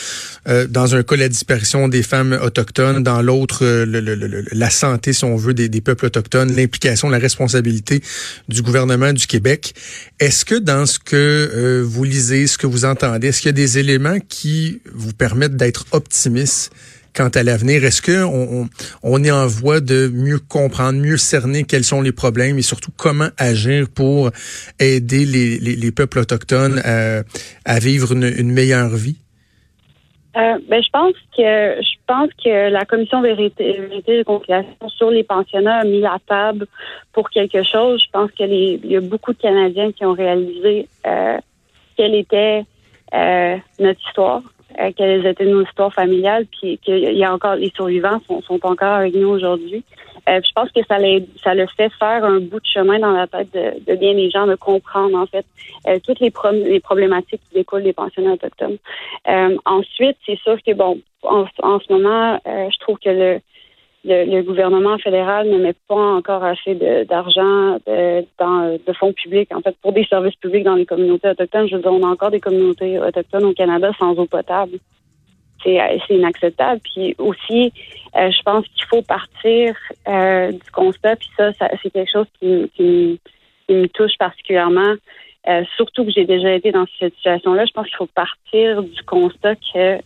dans 0.45 0.95
un 0.95 1.03
cas 1.03 1.15
la 1.15 1.29
disparition 1.29 1.87
des 1.87 2.03
femmes 2.03 2.37
autochtones, 2.43 3.01
dans 3.01 3.21
l'autre 3.21 3.65
la 3.85 4.69
santé 4.69 5.13
si 5.13 5.23
on 5.23 5.37
veut 5.37 5.53
des, 5.53 5.69
des 5.69 5.79
peuples 5.79 6.07
autochtones, 6.07 6.53
l'implication, 6.53 7.07
la 7.07 7.17
responsabilité 7.17 8.01
du 8.49 8.61
gouvernement 8.61 9.13
du 9.13 9.25
Québec. 9.25 9.73
Est-ce 10.19 10.43
que 10.43 10.55
dans 10.55 10.85
ce 10.85 10.99
que 10.99 11.81
vous 11.81 12.03
lisez, 12.03 12.47
ce 12.47 12.57
que 12.57 12.67
vous 12.67 12.83
entendez, 12.83 13.27
est-ce 13.27 13.39
qu'il 13.39 13.49
y 13.49 13.51
a 13.51 13.53
des 13.53 13.79
éléments 13.79 14.17
qui 14.27 14.81
vous 14.93 15.13
permettent 15.13 15.55
d'être 15.55 15.85
optimiste 15.91 16.73
quant 17.13 17.29
à 17.29 17.43
l'avenir? 17.43 17.83
Est-ce 17.83 18.01
que 18.01 18.23
on, 19.03 19.23
est 19.23 19.31
en 19.31 19.47
voie 19.47 19.79
de 19.79 20.09
mieux 20.13 20.39
comprendre, 20.39 20.99
mieux 20.99 21.17
cerner 21.17 21.63
quels 21.63 21.83
sont 21.83 22.01
les 22.01 22.11
problèmes 22.11 22.57
et 22.57 22.61
surtout 22.61 22.91
comment 22.95 23.29
agir 23.37 23.87
pour 23.93 24.31
aider 24.79 25.25
les, 25.25 25.59
les, 25.59 25.75
les 25.75 25.91
peuples 25.91 26.19
autochtones 26.19 26.81
à, 27.65 27.79
vivre 27.79 28.13
une, 28.13 28.23
une 28.23 28.51
meilleure 28.51 28.89
vie? 28.89 29.17
Euh, 30.37 30.57
ben, 30.69 30.81
je 30.81 30.89
pense 30.91 31.13
que 31.35 31.81
je 31.81 31.95
pense 32.07 32.29
que 32.41 32.69
la 32.69 32.85
commission 32.85 33.21
vérité, 33.21 33.73
vérité 33.73 34.19
et 34.19 34.23
conciliation 34.23 34.87
sur 34.87 35.11
les 35.11 35.23
pensionnats 35.23 35.79
a 35.79 35.83
mis 35.83 35.99
la 35.99 36.17
table 36.25 36.67
pour 37.11 37.29
quelque 37.29 37.63
chose. 37.63 38.01
Je 38.05 38.09
pense 38.11 38.31
qu'il 38.31 38.85
y 38.85 38.95
a 38.95 39.01
beaucoup 39.01 39.33
de 39.33 39.37
Canadiens 39.37 39.91
qui 39.91 40.05
ont 40.05 40.13
réalisé 40.13 40.87
euh, 41.05 41.37
quelle 41.97 42.15
était 42.15 42.63
euh, 43.13 43.57
notre 43.79 43.99
histoire, 44.07 44.41
euh, 44.79 44.91
quelles 44.95 45.25
étaient 45.25 45.45
nos 45.45 45.63
histoires 45.63 45.93
familiales, 45.93 46.45
puis 46.45 46.77
qu'il 46.79 46.97
y 46.97 47.23
a 47.23 47.33
encore 47.33 47.55
les 47.55 47.71
survivants 47.75 48.19
sont, 48.27 48.41
sont 48.41 48.59
encore 48.65 48.93
avec 48.93 49.15
nous 49.15 49.29
aujourd'hui. 49.29 49.83
Euh, 50.29 50.39
je 50.43 50.51
pense 50.53 50.71
que 50.71 50.81
ça, 50.87 50.97
ça 51.43 51.55
le 51.55 51.65
fait 51.67 51.91
faire 51.97 52.23
un 52.23 52.39
bout 52.39 52.59
de 52.59 52.65
chemin 52.65 52.99
dans 52.99 53.11
la 53.11 53.27
tête 53.27 53.51
de, 53.53 53.95
bien 53.95 54.13
des 54.13 54.29
gens 54.29 54.45
de 54.45 54.55
comprendre 54.55 55.17
en 55.17 55.25
fait 55.25 55.45
euh, 55.87 55.99
toutes 56.05 56.19
les, 56.19 56.31
les 56.63 56.79
problématiques 56.79 57.41
qui 57.49 57.55
découlent 57.55 57.83
des 57.83 57.93
pensionnats 57.93 58.33
autochtones. 58.33 58.77
Euh, 59.27 59.57
ensuite, 59.65 60.17
c'est 60.25 60.37
sûr 60.39 60.57
que 60.65 60.73
bon, 60.73 61.01
en, 61.23 61.45
ce 61.79 61.91
moment, 61.91 62.39
je 62.45 62.79
trouve 62.79 62.97
que 62.99 63.09
le, 63.09 63.39
le, 64.03 64.41
gouvernement 64.41 64.97
fédéral 64.97 65.49
ne 65.49 65.57
met 65.57 65.75
pas 65.87 65.95
encore 65.95 66.43
assez 66.43 66.75
d'argent 67.07 67.77
de, 67.85 68.25
dans 68.39 68.77
de 68.85 68.93
fonds 68.93 69.13
publics 69.13 69.53
en 69.53 69.61
fait 69.61 69.75
pour 69.81 69.93
des 69.93 70.05
services 70.05 70.35
publics 70.35 70.63
dans 70.63 70.75
les 70.75 70.85
communautés 70.85 71.29
autochtones. 71.29 71.67
Je 71.67 71.75
veux 71.75 71.81
dire, 71.81 71.93
on 71.93 72.03
a 72.03 72.09
encore 72.09 72.31
des 72.31 72.39
communautés 72.39 72.99
autochtones 72.99 73.45
au 73.45 73.53
Canada 73.53 73.91
sans 73.99 74.11
eau 74.17 74.25
potable. 74.25 74.79
Euh, 75.67 75.97
c'est 76.07 76.15
inacceptable. 76.15 76.81
Puis 76.83 77.15
aussi, 77.17 77.71
euh, 78.15 78.31
je 78.31 78.41
pense 78.43 78.65
qu'il 78.67 78.85
faut 78.85 79.01
partir 79.01 79.75
euh, 80.07 80.51
du 80.51 80.71
constat, 80.71 81.15
puis 81.15 81.29
ça, 81.37 81.51
c'est 81.81 81.89
quelque 81.91 82.11
chose 82.11 82.27
qui, 82.39 82.69
qui, 82.75 83.19
me 83.69 83.87
touche 83.87 84.17
particulièrement. 84.19 84.95
surtout 85.77 86.03
que 86.03 86.11
j'ai 86.11 86.25
déjà 86.25 86.51
été 86.51 86.73
dans 86.73 86.85
cette 86.99 87.15
situation-là, 87.15 87.63
je 87.65 87.71
pense 87.71 87.87
qu'il 87.87 87.95
faut 87.95 88.07
partir 88.07 88.83
du 88.83 89.01
constat 89.03 89.55
que 89.55 90.01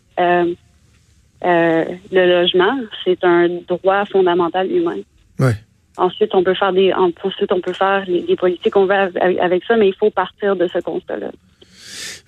le 1.43 2.41
logement, 2.41 2.79
c'est 3.03 3.23
un 3.23 3.47
droit 3.67 4.05
fondamental 4.05 4.71
humain. 4.71 4.97
Ouais. 5.39 5.55
Ensuite, 5.97 6.35
on 6.35 6.43
peut 6.43 6.53
faire 6.53 6.73
des, 6.73 6.91
ensuite 6.93 7.51
on 7.51 7.61
peut 7.61 7.73
faire 7.73 8.03
les, 8.07 8.35
politiques 8.35 8.73
qu'on 8.73 8.85
veut 8.85 8.93
avec 8.93 9.63
ça, 9.65 9.77
mais 9.77 9.87
il 9.87 9.95
faut 9.95 10.09
partir 10.09 10.55
de 10.55 10.67
ce 10.67 10.79
constat-là. 10.79 11.31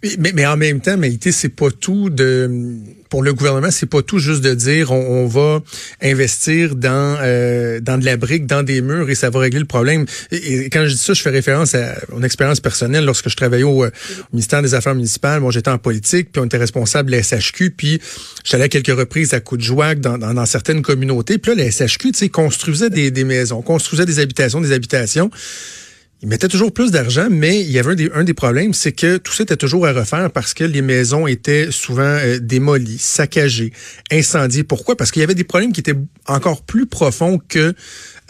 Mais, 0.03 0.31
mais, 0.33 0.45
en 0.45 0.57
même 0.57 0.79
temps, 0.79 0.95
Maïté, 0.95 1.31
c'est 1.31 1.49
pas 1.49 1.71
tout 1.71 2.11
de 2.11 2.75
pour 3.09 3.23
le 3.23 3.33
gouvernement, 3.33 3.71
c'est 3.71 3.89
pas 3.89 4.01
tout 4.01 4.19
juste 4.19 4.43
de 4.43 4.53
dire 4.53 4.91
on, 4.91 5.23
on 5.23 5.27
va 5.27 5.63
investir 6.01 6.75
dans 6.75 7.17
euh, 7.21 7.79
dans 7.79 7.97
de 7.97 8.05
la 8.05 8.15
brique, 8.15 8.45
dans 8.45 8.61
des 8.61 8.81
murs 8.81 9.09
et 9.09 9.15
ça 9.15 9.29
va 9.29 9.39
régler 9.39 9.59
le 9.59 9.65
problème. 9.65 10.05
Et, 10.31 10.69
quand 10.69 10.85
je 10.85 10.91
dis 10.91 10.97
ça, 10.97 11.13
je 11.13 11.21
fais 11.21 11.31
référence 11.31 11.73
à 11.73 11.95
mon 12.11 12.21
expérience 12.21 12.59
personnelle 12.59 13.05
lorsque 13.05 13.29
je 13.29 13.35
travaillais 13.35 13.63
au, 13.63 13.85
euh, 13.85 13.91
ministère 14.33 14.61
des 14.61 14.75
Affaires 14.75 14.93
municipales. 14.93 15.39
Moi, 15.39 15.51
j'étais 15.51 15.71
en 15.71 15.79
politique, 15.79 16.31
puis 16.31 16.41
on 16.41 16.45
était 16.45 16.57
responsable 16.57 17.09
de 17.09 17.15
la 17.15 17.23
SHQ, 17.23 17.71
puis 17.71 17.99
j'allais 18.43 18.65
à 18.65 18.69
quelques 18.69 18.95
reprises 18.95 19.33
à 19.33 19.39
coup 19.39 19.57
de 19.57 19.63
joie 19.63 19.95
dans, 19.95 20.19
dans, 20.19 20.33
dans, 20.33 20.45
certaines 20.45 20.83
communautés. 20.83 21.39
Puis 21.39 21.55
là, 21.55 21.63
la 21.63 21.71
SHQ, 21.71 22.11
tu 22.11 22.19
sais, 22.19 22.29
construisait 22.29 22.89
des, 22.89 23.09
des 23.09 23.23
maisons, 23.23 23.63
construisait 23.63 24.05
des 24.05 24.19
habitations, 24.19 24.61
des 24.61 24.73
habitations. 24.73 25.31
Ils 26.23 26.27
mettaient 26.27 26.47
toujours 26.47 26.73
plus 26.73 26.89
d'argent, 26.89 27.27
mais 27.29 27.61
il 27.61 27.69
y 27.69 27.77
avait 27.77 27.91
un 27.91 27.95
des, 27.95 28.11
un 28.11 28.23
des 28.23 28.33
problèmes, 28.33 28.73
c'est 28.73 28.91
que 28.91 29.17
tout 29.17 29.33
ça 29.33 29.43
était 29.43 29.55
toujours 29.55 29.85
à 29.85 29.93
refaire 29.93 30.31
parce 30.31 30.55
que 30.55 30.63
les 30.63 30.81
maisons 30.81 31.27
étaient 31.27 31.71
souvent 31.71 32.01
euh, 32.01 32.39
démolies, 32.39 32.97
saccagées, 32.97 33.71
incendiées. 34.11 34.63
Pourquoi? 34.63 34.97
Parce 34.97 35.11
qu'il 35.11 35.19
y 35.19 35.23
avait 35.23 35.35
des 35.35 35.43
problèmes 35.43 35.73
qui 35.73 35.79
étaient 35.79 35.97
encore 36.25 36.63
plus 36.63 36.87
profonds 36.87 37.39
que 37.47 37.75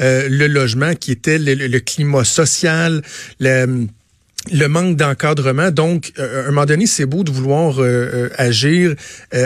euh, 0.01 0.27
le 0.29 0.47
logement, 0.47 0.95
qui 0.95 1.13
était 1.13 1.39
le, 1.39 1.53
le 1.53 1.79
climat 1.79 2.25
social, 2.25 3.01
le, 3.39 3.87
le 4.51 4.67
manque 4.67 4.95
d'encadrement. 4.95 5.71
Donc, 5.71 6.11
euh, 6.19 6.43
à 6.43 6.47
un 6.47 6.51
moment 6.51 6.65
donné, 6.65 6.85
c'est 6.85 7.05
beau 7.05 7.23
de 7.23 7.31
vouloir 7.31 7.79
euh, 7.79 7.83
euh, 7.83 8.29
agir 8.37 8.93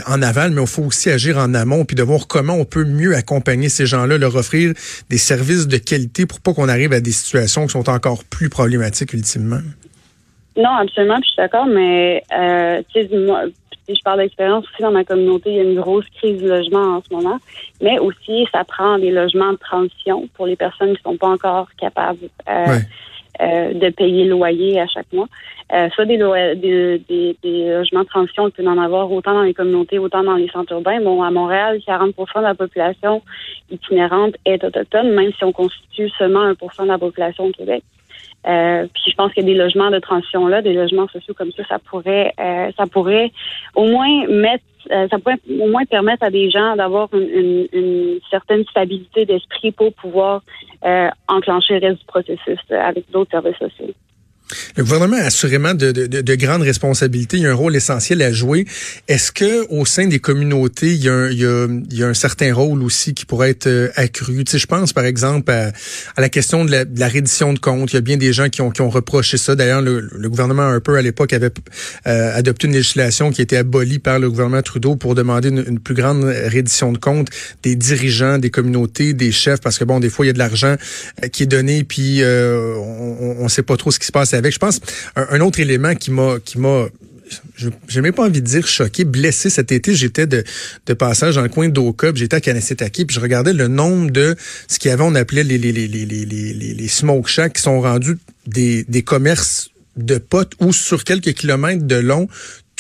en 0.07 0.21
aval, 0.21 0.51
mais 0.51 0.61
il 0.61 0.67
faut 0.67 0.83
aussi 0.83 1.09
agir 1.09 1.37
en 1.37 1.53
amont, 1.53 1.85
puis 1.85 1.95
de 1.95 2.03
voir 2.03 2.27
comment 2.27 2.53
on 2.53 2.65
peut 2.65 2.85
mieux 2.85 3.15
accompagner 3.15 3.69
ces 3.69 3.85
gens-là, 3.85 4.17
leur 4.17 4.35
offrir 4.35 4.73
des 5.09 5.17
services 5.17 5.67
de 5.67 5.77
qualité 5.77 6.25
pour 6.25 6.39
pas 6.39 6.53
qu'on 6.53 6.69
arrive 6.69 6.93
à 6.93 6.99
des 6.99 7.11
situations 7.11 7.65
qui 7.65 7.71
sont 7.71 7.89
encore 7.89 8.23
plus 8.23 8.49
problématiques 8.49 9.13
ultimement. 9.13 9.61
Non, 10.57 10.71
absolument, 10.81 11.17
je 11.21 11.27
suis 11.27 11.37
d'accord, 11.37 11.65
mais 11.65 12.23
tu 12.93 13.01
sais, 13.01 13.17
moi, 13.17 13.43
si 13.87 13.95
je 13.95 14.01
parle 14.03 14.19
d'expérience 14.19 14.65
aussi 14.65 14.81
dans 14.81 14.91
ma 14.91 15.03
communauté, 15.03 15.51
il 15.51 15.55
y 15.55 15.59
a 15.59 15.63
une 15.63 15.79
grosse 15.79 16.05
crise 16.17 16.41
du 16.41 16.47
logement 16.47 16.97
en 16.97 17.01
ce 17.01 17.13
moment, 17.13 17.39
mais 17.81 17.99
aussi 17.99 18.47
ça 18.51 18.63
prend 18.63 18.99
des 18.99 19.11
logements 19.11 19.53
de 19.53 19.57
transition 19.57 20.27
pour 20.35 20.45
les 20.45 20.55
personnes 20.55 20.95
qui 20.95 21.01
sont 21.03 21.17
pas 21.17 21.29
encore 21.29 21.67
capables. 21.79 22.29
Euh, 23.39 23.73
de 23.73 23.89
payer 23.89 24.25
le 24.25 24.31
loyer 24.31 24.79
à 24.79 24.87
chaque 24.87 25.11
mois. 25.13 25.27
Euh, 25.73 25.89
soit 25.91 26.05
des, 26.05 26.17
des, 26.17 27.37
logements 27.43 28.01
de 28.01 28.07
transition, 28.07 28.49
il 28.49 28.51
peut 28.51 28.67
en 28.67 28.77
avoir 28.77 29.09
autant 29.09 29.33
dans 29.33 29.43
les 29.43 29.53
communautés, 29.53 29.99
autant 29.99 30.21
dans 30.23 30.35
les 30.35 30.49
centres 30.49 30.73
urbains. 30.73 30.99
Bon, 30.99 31.23
à 31.23 31.31
Montréal, 31.31 31.79
40% 31.87 32.39
de 32.39 32.43
la 32.43 32.55
population 32.55 33.21
itinérante 33.71 34.35
est 34.45 34.61
autochtone, 34.65 35.11
même 35.13 35.31
si 35.31 35.45
on 35.45 35.53
constitue 35.53 36.09
seulement 36.17 36.51
1% 36.51 36.83
de 36.83 36.87
la 36.89 36.97
population 36.97 37.45
au 37.45 37.51
Québec. 37.51 37.83
Euh, 38.47 38.87
puis 38.93 39.11
je 39.11 39.15
pense 39.15 39.31
que 39.33 39.41
des 39.41 39.53
logements 39.53 39.91
de 39.91 39.99
transition 39.99 40.47
là, 40.47 40.61
des 40.61 40.73
logements 40.73 41.07
sociaux 41.07 41.33
comme 41.35 41.51
ça, 41.51 41.63
ça 41.67 41.79
pourrait, 41.79 42.33
euh, 42.39 42.71
ça 42.75 42.87
pourrait 42.87 43.31
au 43.75 43.85
moins 43.85 44.27
mettre, 44.27 44.63
euh, 44.91 45.07
ça 45.09 45.19
pourrait 45.19 45.39
au 45.59 45.67
moins 45.67 45.85
permettre 45.85 46.23
à 46.23 46.31
des 46.31 46.49
gens 46.49 46.75
d'avoir 46.75 47.09
une, 47.13 47.67
une, 47.71 48.19
certaine 48.31 48.63
stabilité 48.65 49.25
d'esprit 49.25 49.71
pour 49.71 49.93
pouvoir 49.93 50.41
enclencher 51.27 51.79
le 51.79 51.87
reste 51.87 51.99
du 51.99 52.05
processus 52.05 52.59
avec 52.71 53.09
d'autres 53.11 53.31
services 53.31 53.57
sociaux. 53.57 53.93
Le 54.75 54.83
gouvernement 54.83 55.17
a 55.17 55.25
assurément 55.25 55.73
de, 55.73 55.91
de, 55.91 56.05
de, 56.07 56.35
grandes 56.35 56.61
responsabilités. 56.61 57.37
Il 57.37 57.43
y 57.43 57.45
a 57.45 57.51
un 57.51 57.55
rôle 57.55 57.75
essentiel 57.75 58.21
à 58.21 58.31
jouer. 58.31 58.65
Est-ce 59.07 59.31
que 59.31 59.67
au 59.69 59.85
sein 59.85 60.07
des 60.07 60.19
communautés, 60.19 60.93
il 60.93 61.03
y, 61.03 61.09
a 61.09 61.13
un, 61.13 61.29
il, 61.29 61.39
y 61.39 61.45
a, 61.45 61.67
il 61.67 61.97
y 61.97 62.03
a 62.03 62.07
un 62.07 62.13
certain 62.13 62.53
rôle 62.53 62.83
aussi 62.83 63.13
qui 63.13 63.25
pourrait 63.25 63.51
être 63.51 63.67
euh, 63.67 63.89
accru? 63.95 64.43
Tu 64.43 64.51
sais, 64.51 64.59
je 64.59 64.67
pense 64.67 64.93
par 64.93 65.05
exemple 65.05 65.51
à, 65.51 65.71
à 66.15 66.21
la 66.21 66.29
question 66.29 66.65
de 66.65 66.71
la, 66.71 66.85
de 66.85 66.99
la, 66.99 67.07
reddition 67.07 67.53
de 67.53 67.59
comptes. 67.59 67.91
Il 67.91 67.95
y 67.95 67.97
a 67.97 68.01
bien 68.01 68.17
des 68.17 68.33
gens 68.33 68.49
qui 68.49 68.61
ont, 68.61 68.71
qui 68.71 68.81
ont 68.81 68.89
reproché 68.89 69.37
ça. 69.37 69.55
D'ailleurs, 69.55 69.81
le, 69.81 70.09
le, 70.11 70.29
gouvernement 70.29 70.63
Harper 70.63 70.97
à 70.97 71.01
l'époque 71.01 71.33
avait 71.33 71.51
euh, 72.07 72.37
adopté 72.37 72.67
une 72.67 72.73
législation 72.73 73.31
qui 73.31 73.41
a 73.41 73.43
été 73.43 73.57
abolie 73.57 73.99
par 73.99 74.19
le 74.19 74.29
gouvernement 74.29 74.61
Trudeau 74.61 74.95
pour 74.95 75.15
demander 75.15 75.49
une, 75.49 75.63
une, 75.67 75.79
plus 75.79 75.95
grande 75.95 76.23
reddition 76.23 76.91
de 76.91 76.97
comptes 76.97 77.29
des 77.63 77.75
dirigeants, 77.75 78.37
des 78.37 78.49
communautés, 78.49 79.13
des 79.13 79.31
chefs, 79.31 79.61
parce 79.61 79.77
que 79.77 79.83
bon, 79.83 79.99
des 79.99 80.09
fois 80.09 80.25
il 80.25 80.27
y 80.27 80.29
a 80.29 80.33
de 80.33 80.39
l'argent 80.39 80.75
euh, 81.23 81.27
qui 81.27 81.43
est 81.43 81.47
donné, 81.47 81.83
puis 81.83 82.21
on 82.23 83.43
ne 83.43 83.49
sait 83.49 83.63
pas 83.63 83.77
trop 83.77 83.91
ce 83.91 83.99
qui 83.99 84.05
se 84.05 84.11
passe 84.11 84.33
Je 84.49 84.57
pense 84.57 84.79
un, 85.15 85.39
autre 85.41 85.59
élément 85.59 85.95
qui 85.95 86.11
m'a 86.11 86.37
qui 86.43 86.59
m'a 86.59 86.87
j'ai 87.87 88.01
même 88.01 88.13
pas 88.13 88.25
envie 88.25 88.41
de 88.41 88.45
dire 88.45 88.67
choqué, 88.67 89.05
blessé 89.05 89.49
cet 89.49 89.71
été. 89.71 89.95
J'étais 89.95 90.27
de, 90.27 90.43
passage 90.93 91.35
dans 91.35 91.41
le 91.41 91.49
coin 91.49 91.69
d'Oka, 91.69 92.11
j'étais 92.13 92.35
à 92.35 92.41
Kanessetaki, 92.41 93.05
puis 93.05 93.15
je 93.15 93.21
regardais 93.21 93.53
le 93.53 93.67
nombre 93.67 94.11
de 94.11 94.35
ce 94.67 94.79
qu'il 94.79 94.89
y 94.89 94.91
avait, 94.91 95.03
on 95.03 95.15
appelait 95.15 95.43
les, 95.43 95.57
les, 95.57 95.71
les, 95.71 95.87
les, 95.87 96.05
les, 96.05 96.53
les, 96.53 96.87
smoke 96.89 97.29
shacks 97.29 97.53
qui 97.53 97.61
sont 97.61 97.79
rendus 97.79 98.17
des, 98.47 98.83
des 98.83 99.01
commerces 99.01 99.71
de 99.97 100.17
potes 100.17 100.53
où 100.59 100.73
sur 100.73 101.03
quelques 101.03 101.33
kilomètres 101.33 101.83
de 101.83 101.95
long, 101.95 102.27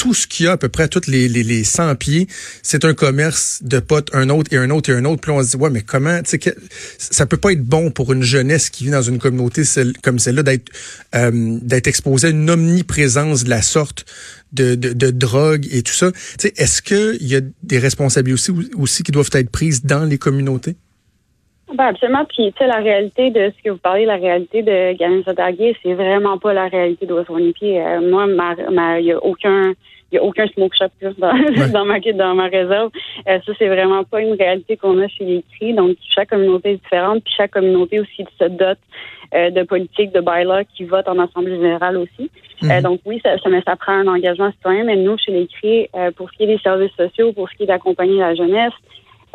tout 0.01 0.15
ce 0.15 0.25
qu'il 0.25 0.47
y 0.47 0.49
a 0.49 0.53
à 0.53 0.57
peu 0.57 0.67
près 0.67 0.85
à 0.85 0.87
tous 0.87 1.05
les, 1.05 1.29
les, 1.29 1.43
les 1.43 1.63
100 1.63 1.93
pieds, 1.93 2.27
c'est 2.63 2.85
un 2.85 2.95
commerce 2.95 3.59
de 3.61 3.77
potes, 3.77 4.09
un 4.13 4.29
autre 4.29 4.51
et 4.51 4.57
un 4.57 4.71
autre 4.71 4.89
et 4.89 4.93
un 4.93 5.05
autre. 5.05 5.21
Puis 5.21 5.29
on 5.29 5.43
se 5.43 5.51
dit, 5.51 5.57
ouais, 5.57 5.69
mais 5.69 5.83
comment, 5.83 6.23
tu 6.23 6.39
sais, 6.41 6.55
ça 6.97 7.27
peut 7.27 7.37
pas 7.37 7.51
être 7.51 7.63
bon 7.63 7.91
pour 7.91 8.11
une 8.11 8.23
jeunesse 8.23 8.71
qui 8.71 8.85
vit 8.85 8.89
dans 8.89 9.03
une 9.03 9.19
communauté 9.19 9.61
comme 10.01 10.17
celle-là 10.17 10.41
d'être 10.41 10.71
euh, 11.13 11.59
exposée 11.85 12.29
à 12.29 12.29
une 12.31 12.49
omniprésence 12.49 13.43
de 13.43 13.51
la 13.51 13.61
sorte 13.61 14.05
de, 14.53 14.73
de, 14.73 14.93
de 14.93 15.11
drogue 15.11 15.67
et 15.69 15.83
tout 15.83 15.93
ça. 15.93 16.11
Tu 16.11 16.19
sais, 16.39 16.53
est-ce 16.57 16.81
qu'il 16.81 17.27
y 17.27 17.35
a 17.35 17.41
des 17.61 17.77
responsabilités 17.77 18.33
aussi, 18.33 18.71
aussi 18.75 19.03
qui 19.03 19.11
doivent 19.11 19.29
être 19.33 19.51
prises 19.51 19.83
dans 19.83 20.05
les 20.05 20.17
communautés? 20.17 20.77
Ben 21.73 21.85
absolument. 21.85 22.25
Puis, 22.25 22.51
tu 22.51 22.57
sais, 22.57 22.67
la 22.67 22.77
réalité 22.77 23.29
de 23.29 23.51
ce 23.55 23.63
que 23.63 23.69
vous 23.69 23.77
parlez, 23.77 24.05
la 24.05 24.17
réalité 24.17 24.61
de 24.61 24.93
Gamin 24.93 25.21
c'est 25.25 25.93
vraiment 25.93 26.37
pas 26.37 26.53
la 26.53 26.67
réalité 26.67 27.05
de 27.05 27.51
Pied. 27.51 27.81
Euh, 27.81 28.01
moi, 28.01 28.25
il 28.99 29.05
y 29.05 29.11
a 29.11 29.23
aucun, 29.23 29.73
il 30.11 30.15
y 30.15 30.17
a 30.17 30.23
aucun 30.23 30.47
smoke 30.47 30.75
shop 30.77 30.89
dans, 31.17 31.31
dans, 31.73 31.85
ma 31.85 31.99
dans 31.99 32.35
ma 32.35 32.47
réserve. 32.47 32.91
Euh, 33.27 33.39
ça, 33.45 33.53
c'est 33.57 33.67
vraiment 33.67 34.03
pas 34.03 34.21
une 34.21 34.33
réalité 34.33 34.75
qu'on 34.75 34.99
a 35.01 35.07
chez 35.07 35.23
les 35.23 35.43
CRI. 35.57 35.73
Donc, 35.73 35.95
chaque 36.13 36.29
communauté 36.29 36.71
est 36.71 36.83
différente, 36.83 37.23
puis 37.23 37.33
chaque 37.37 37.51
communauté 37.51 38.01
aussi 38.01 38.25
se 38.37 38.45
dote 38.45 38.79
euh, 39.33 39.49
de 39.49 39.63
politiques, 39.63 40.11
de 40.11 40.19
bylaws 40.19 40.65
qui 40.75 40.83
votent 40.83 41.07
en 41.07 41.19
assemblée 41.19 41.55
générale 41.55 41.97
aussi. 41.97 42.29
Mhm. 42.61 42.81
donc 42.81 42.99
oui, 43.05 43.19
ça, 43.23 43.37
ça, 43.39 43.49
ça, 43.65 43.75
prend 43.75 43.93
un 43.93 44.07
engagement 44.07 44.51
citoyen, 44.51 44.83
mais 44.83 44.97
nous, 44.97 45.17
chez 45.17 45.31
les 45.31 45.47
CRI, 45.47 45.89
pour 46.15 46.29
ce 46.29 46.37
qui 46.37 46.43
est 46.43 46.47
des 46.47 46.59
services 46.59 46.91
sociaux, 46.97 47.31
pour 47.31 47.49
ce 47.49 47.55
qui 47.55 47.63
est 47.63 47.67
d'accompagner 47.67 48.17
la 48.17 48.35
jeunesse, 48.35 48.73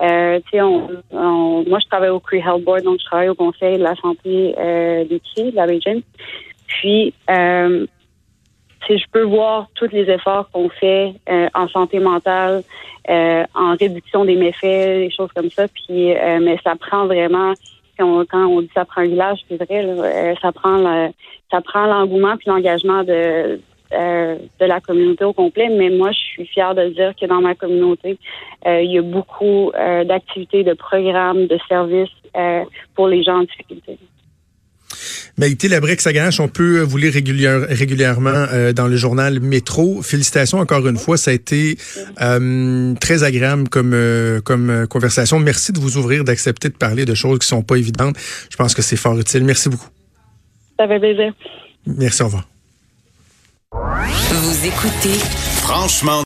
euh, 0.00 0.40
on, 0.54 1.64
moi, 1.66 1.78
je 1.80 1.86
travaille 1.88 2.10
au 2.10 2.20
Cree 2.20 2.38
Health 2.38 2.64
Board, 2.64 2.82
donc 2.82 2.98
je 3.00 3.04
travaille 3.04 3.28
au 3.28 3.34
Conseil 3.34 3.78
de 3.78 3.82
la 3.82 3.94
santé 3.96 4.54
euh, 4.58 5.04
des 5.04 5.20
Cris, 5.20 5.50
de 5.50 5.56
la 5.56 5.64
région. 5.64 6.02
Puis, 6.66 7.14
euh, 7.30 7.86
je 8.88 9.04
peux 9.10 9.22
voir 9.22 9.68
tous 9.74 9.88
les 9.90 10.08
efforts 10.10 10.48
qu'on 10.52 10.68
fait 10.68 11.12
en 11.54 11.66
santé 11.68 11.98
mentale, 11.98 12.62
en 13.08 13.74
réduction 13.80 14.24
des 14.24 14.36
méfaits, 14.36 14.98
des 14.98 15.10
choses 15.10 15.30
comme 15.34 15.50
ça. 15.50 15.66
Puis, 15.66 16.14
mais 16.40 16.56
ça 16.62 16.76
prend 16.76 17.06
vraiment 17.06 17.52
quand 17.98 18.24
on, 18.32 18.60
dit 18.60 18.70
ça 18.74 18.84
prend 18.84 19.00
un 19.00 19.06
village, 19.06 19.40
c'est 19.48 19.56
vrai, 19.56 20.36
ça 20.40 20.52
prend 20.52 21.10
ça 21.50 21.60
prend 21.62 21.86
l'engouement 21.86 22.36
puis 22.36 22.48
l'engagement 22.48 23.02
de 23.02 23.60
euh, 23.96 24.36
de 24.60 24.66
la 24.66 24.80
communauté 24.80 25.24
au 25.24 25.32
complet, 25.32 25.68
mais 25.70 25.90
moi, 25.90 26.10
je 26.12 26.18
suis 26.18 26.46
fière 26.46 26.74
de 26.74 26.88
dire 26.90 27.14
que 27.18 27.26
dans 27.26 27.40
ma 27.40 27.54
communauté, 27.54 28.18
euh, 28.66 28.82
il 28.82 28.92
y 28.92 28.98
a 28.98 29.02
beaucoup 29.02 29.70
euh, 29.70 30.04
d'activités, 30.04 30.64
de 30.64 30.74
programmes, 30.74 31.46
de 31.46 31.58
services 31.68 32.10
pour 32.94 33.08
les 33.08 33.22
gens 33.22 33.38
en 33.38 33.44
difficulté. 33.44 33.98
Maïté 35.38 35.68
Labrec-Saganache, 35.68 36.38
on 36.38 36.48
peut 36.48 36.80
vous 36.80 36.98
lire 36.98 37.14
régulièrement 37.14 38.44
dans 38.74 38.86
le 38.86 38.96
journal 38.96 39.40
Métro. 39.40 40.02
Félicitations 40.02 40.58
encore 40.58 40.86
une 40.86 40.98
fois, 40.98 41.16
ça 41.16 41.30
a 41.30 41.34
été 41.34 41.76
très 43.00 43.24
agréable 43.24 43.70
comme 43.70 43.96
comme 44.44 44.86
conversation. 44.86 45.38
Merci 45.38 45.72
de 45.72 45.78
vous 45.78 45.96
ouvrir, 45.96 46.24
d'accepter 46.24 46.68
de 46.68 46.76
parler 46.76 47.06
de 47.06 47.14
choses 47.14 47.38
qui 47.38 47.46
sont 47.46 47.62
pas 47.62 47.76
évidentes. 47.76 48.16
Je 48.50 48.56
pense 48.56 48.74
que 48.74 48.82
c'est 48.82 48.96
fort 48.96 49.18
utile. 49.18 49.44
Merci 49.44 49.70
beaucoup. 49.70 49.88
Ça 50.78 50.86
fait 50.86 50.98
plaisir. 50.98 51.32
Merci, 51.86 52.20
au 52.20 52.26
revoir. 52.26 52.46
Vous 53.72 54.66
écoutez. 54.66 55.18
Franchement 55.62 56.12